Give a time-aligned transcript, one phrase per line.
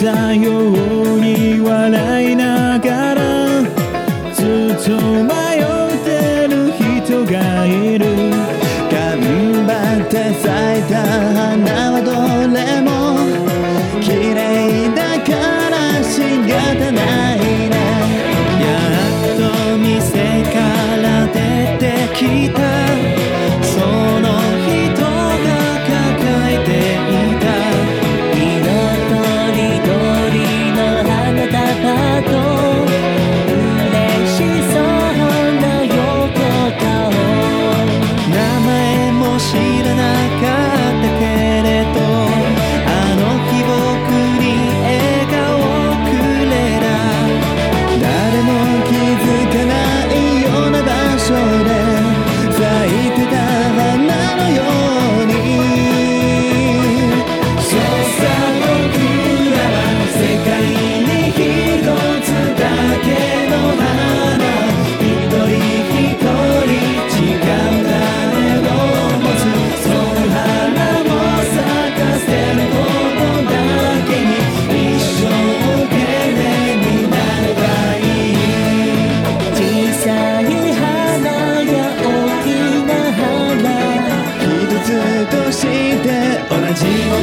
[0.00, 2.71] たように笑いな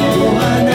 [0.00, 0.69] Johanna.